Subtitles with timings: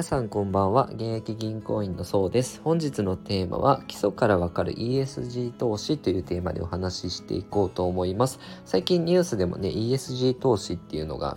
[0.00, 0.88] 皆さんこんばんは。
[0.94, 2.62] 現役銀行員のそうです。
[2.64, 8.40] 本日のテーマは基礎からわかる ESG 投資というテーマでお話ししていこうと思います。
[8.64, 11.36] 最近ニュースでもね ESG 投資っていうのが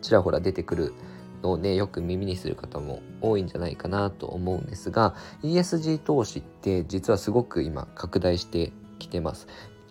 [0.00, 0.94] ちらほら出てくる
[1.42, 9.48] のでよく耳にする方も多いんじゃないかなと思うんですが ESG 投資って実はすごく今拡大してきてます。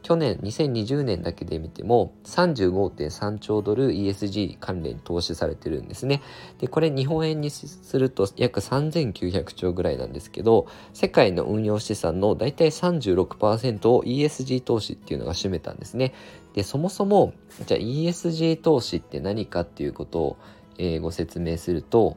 [0.07, 6.21] 去年2020年だけで見ても35.3兆ドル ESG 関連に投資されてるんですね。
[6.59, 16.13] でこれ日本円にすると約3900兆ぐらいなんですけど世界の運用資産の大体36%を ESG 投資っていうのが占めたんですね。
[16.53, 17.33] でそもそも
[17.65, 20.37] じゃあ ESG 投資って何かっていうことを、
[20.77, 22.15] えー、ご説明すると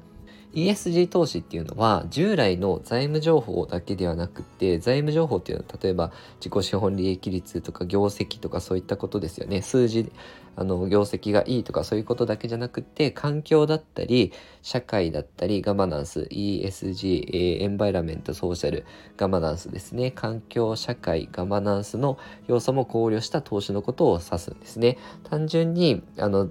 [0.55, 9.63] ESG 投資っていうのは従来の財務情報だけではなくて財務情報っていうのは例えば自己資本利益率とか業績とかそういったことですよね。
[9.63, 10.11] 数字
[10.57, 14.33] あの業績がいいとかそういうことだけじゃなくて環境だったり
[14.63, 18.85] 社会だったりガバナンス ESG エンバイラメントソーシャル
[19.17, 20.11] ガバナンスですね。
[20.11, 24.99] 環境社会ガバナンスの要素も考慮した投資のことを指すんですね。
[25.25, 26.49] 単純にあの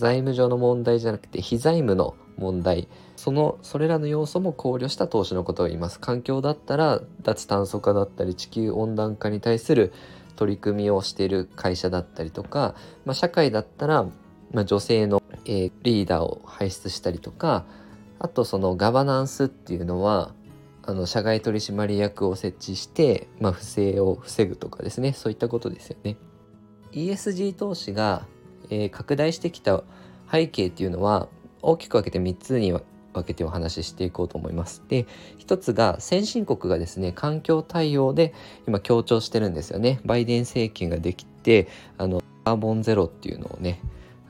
[0.00, 2.88] 財務上の問題じゃなくて非財務の問題。
[3.16, 6.00] そのそれらの要素も考慮した投資のことを言います。
[6.00, 9.92] 環境だったら脱炭素化だったり地球温暖化に対する
[10.34, 14.04] 取り組みをしている会社だったりとか、まあ、社会だったら、
[14.52, 17.66] まあ、女性の、えー、リーダーを輩出したりとか
[18.18, 20.32] あとそのガバナンスっていうのは
[20.82, 25.12] あの社外取締役を設置して、まあ、不正を防ぐとかですね。
[25.12, 26.16] そういったことですよね。
[26.92, 28.26] ESG 投資が、
[28.70, 29.82] えー、拡大してきた
[30.30, 31.28] 背景っていうのは
[31.62, 32.82] 大きく分けて3つに分
[33.24, 34.82] けてお話ししていこうと思います。
[34.88, 35.06] で
[35.38, 38.34] 一つが先進国がですね環境対応で
[38.66, 40.00] 今強調してるんですよね。
[40.04, 41.68] バイデン政権ができて
[41.98, 43.80] あのカーボンゼロっていうのをね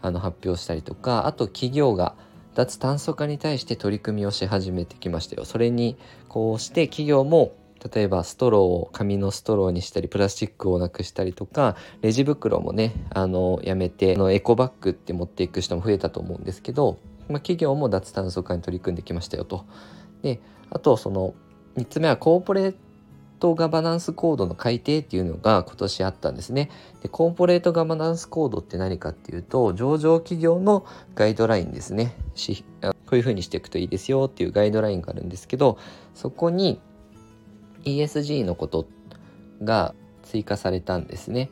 [0.03, 2.15] あの発表したりとかあと企業が
[2.55, 5.45] 脱炭素化に対して取り組みをし始めてきましたよ。
[5.45, 5.97] それに
[6.29, 7.53] こうして企業も
[7.93, 16.99] 例えばストローを紙のストローにしたりプラスチックをなくしたりとかレジ袋もねあのやめてあのエコバッグって持っていく人も増えたと思うんですけど
[17.31, 19.65] まあ、企業も脱炭素化に取り組んできましたよと。
[20.23, 21.35] であとその
[21.77, 22.75] 3つ目はコーポレー
[23.39, 26.71] トガバナンスコードの改定っていうのが今年あったんですね。
[27.03, 32.17] でコーポレートガバナンスコードって何かっていうと上場企業のガイドラインですね。
[32.83, 35.79] こういうふうにしていくといいですよっていうガイドラインがあるんですけど
[36.15, 36.81] そこに
[37.85, 38.89] ESG のこと
[39.63, 41.51] が追加されたんですね。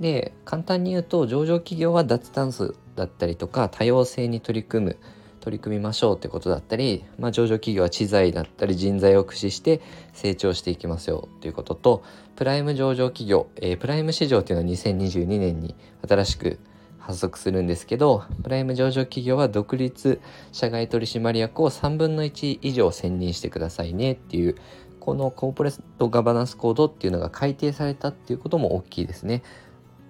[0.00, 4.98] で簡単に言うと上場企業は脱炭素だったりとか多様性に取り組む
[5.42, 9.80] 取り組みましょうってことだったり、まあ、上場企業は知財だったり人材を駆使して
[10.12, 12.04] 成長していきますよということと
[12.36, 15.74] プライム上場企業、えー、プライム市場っていうのは2022年に
[16.08, 16.60] 新しく
[17.02, 20.20] 発足するんですけどプライム上場企業は独立
[20.52, 24.56] 社外取締役を3分の1以上選任してくださいねっていう
[25.00, 29.42] このコーポレートガバナンスコードっていうのが改定されたっていうことも大きいですね。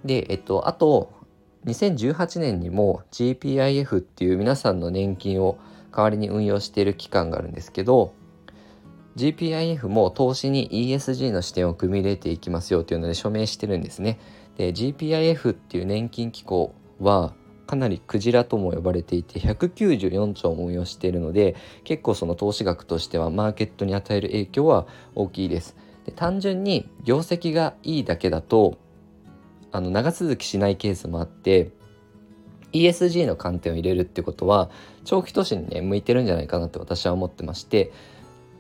[0.05, 1.13] で、えっと、あと
[1.65, 5.59] 2018年にも GPIF っていう皆さんの年金を
[5.97, 8.13] 代わりに運用している機関があるんですけど
[9.17, 14.19] GPIF も投資に ESG の視点を組み入れていきますよっていうので署名してるんですね。
[14.57, 17.35] で GPIF っていう年金機構は
[17.67, 25.77] かなりクジラとも呼ばれていて194兆も運用しているので結構その投資額としてはマーケットに与える影響は大きいです。
[26.05, 28.79] で単純に業績がいいだけだと
[29.71, 31.71] あの長続きしないケースもあって
[32.73, 34.71] ESG の観点を入れるってことは
[35.05, 37.93] 長期投資にね向いてるんじゃないかなって私は思ってまして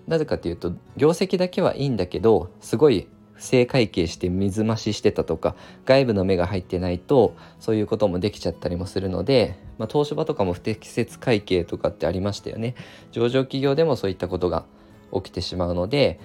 [0.06, 3.08] なぜかというと業績だけはいいんだけどすごい
[3.42, 12.76] 正会計して水増ししてたとか外部の目が入ってないとそういうこともできちゃったりもするので、まあ、東芝とかも不適切会計とかってありましたよね。
[13.10, 14.64] 上場企業でもそういったことが
[15.12, 16.20] 起きてしまうので、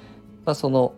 [0.46, 0.94] まあ、その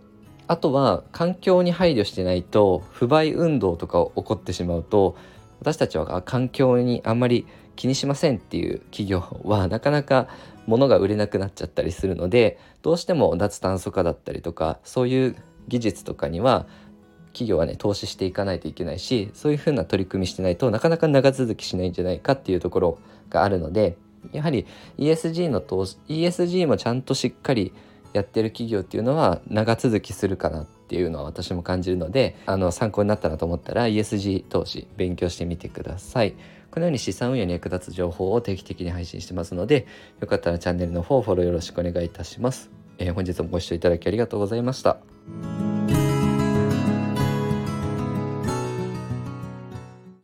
[0.47, 5.15] あとは環境に配慮してないと不買運動とか起こってしまうと
[5.61, 10.27] 私たちは環境にあんまり気にしませんっていう企業はなかなか
[10.65, 15.35] 物が売れなくなっちゃったりするのでどうしても脱炭素化だったりとかそういう
[15.69, 16.67] 技術とかには
[17.31, 22.99] 企業はね投資していかないといけないしそういうふうな取り組みしてないとなかなか長続きしないんじゃないかっていうところ
[23.29, 23.97] があるので
[24.33, 24.65] やはり
[24.97, 27.71] ESG の投資 ESG もちゃんとしっかり
[28.13, 36.35] やってる企業っていうのは長続きするかなっていうのは私も感じるのであの参考になったなと思ったら ESG 投資勉強してみてください。
[36.71, 39.87] このように資産運用に役立つ情報を定期的に配信してますので
[40.19, 45.68] よかったらチャンネルの方フォローよろしくお願いいたします、えー、本日もご視聴いただきありがとうございました。